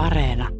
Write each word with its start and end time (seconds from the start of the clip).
Areena. 0.00 0.59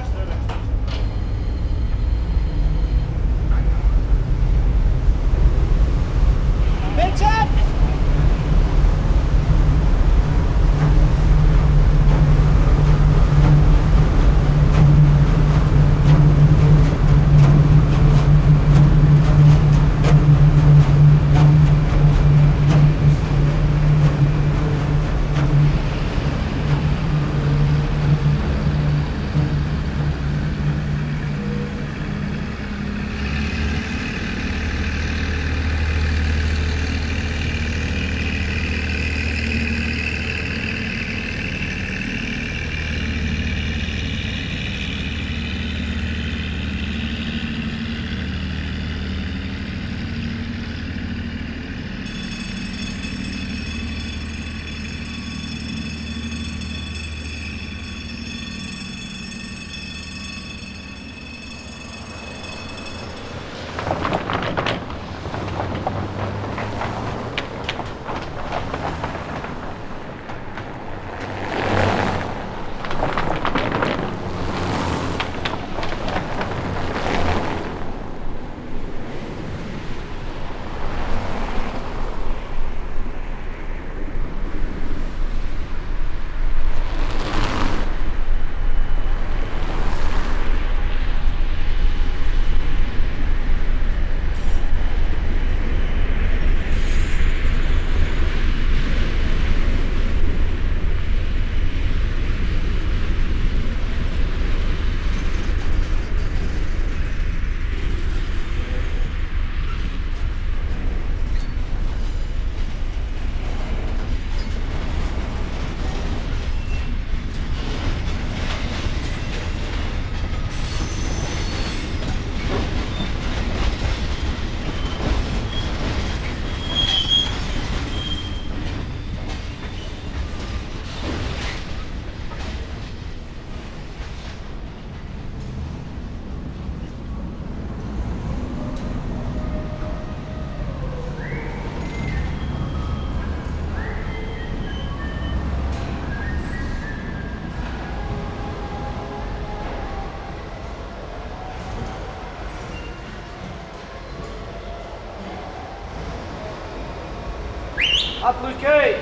Appliqué! 158.31 159.00